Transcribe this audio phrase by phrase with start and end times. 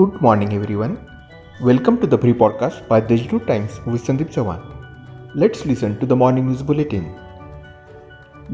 [0.00, 0.92] Good morning, everyone.
[1.68, 4.60] Welcome to the pre podcast by Digital Times with Sandeep Chavan.
[5.42, 7.04] Let's listen to the morning news bulletin.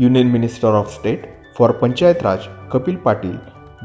[0.04, 1.28] Union Minister of State
[1.58, 3.36] for Panchayat Raj Kapil Patil,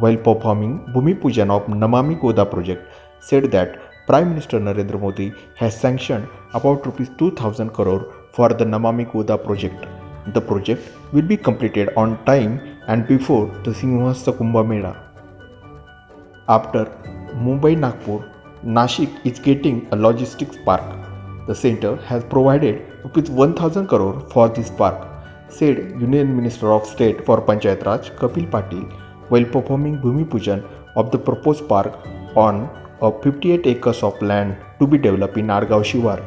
[0.05, 2.82] while performing Bhumi Pujan of Namami Goda project,
[3.19, 5.29] said that Prime Minister Narendra Modi
[5.61, 6.28] has sanctioned
[6.61, 8.01] about rupees 2000 crore
[8.32, 9.86] for the Namami Goda project.
[10.33, 14.96] The project will be completed on time and before the Singhasta Kumbh Mela.
[16.59, 16.86] After
[17.45, 18.19] Mumbai Nagpur,
[18.63, 20.83] Nashik is getting a logistics park.
[21.47, 25.07] The center has provided rupees 1000 crore for this park,
[25.47, 28.85] said Union Minister of State for Panchayat Raj Kapil Patil
[29.29, 30.61] while performing Bhumi Pujan
[30.96, 31.97] of the proposed park
[32.35, 32.69] on
[33.02, 36.19] a 58 acres of land to be developed in Adgaon Shivar.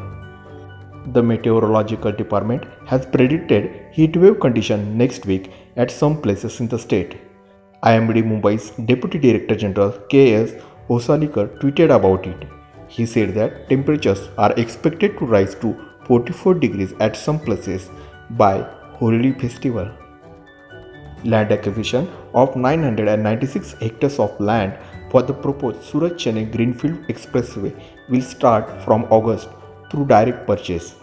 [1.13, 6.79] The meteorological department has predicted heat wave condition next week at some places in the
[6.79, 7.19] state.
[7.85, 10.55] IMD Mumbai's Deputy Director General K.S.
[10.89, 12.47] Hosalikar tweeted about it.
[12.89, 17.91] He said that temperatures are expected to rise to 44 degrees at some places
[18.31, 18.59] by
[18.99, 19.89] Holi festival.
[21.25, 24.77] Land acquisition of 996 hectares of land
[25.11, 27.73] for the proposed Surat Chennai Greenfield Expressway
[28.11, 29.49] will start from August
[29.91, 30.95] through direct purchase.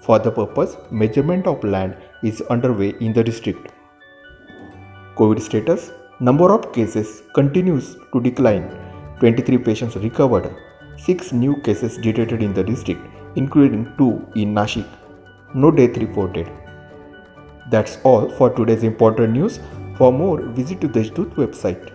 [0.00, 3.72] For the purpose, measurement of land is underway in the district.
[5.16, 8.87] COVID status Number of cases continues to decline.
[9.20, 10.54] 23 patients recovered.
[10.96, 13.00] 6 new cases detected in the district,
[13.36, 14.86] including 2 in Nashik.
[15.54, 16.50] No death reported.
[17.70, 19.60] That's all for today's important news.
[19.96, 21.92] For more, visit the Deshdoot website.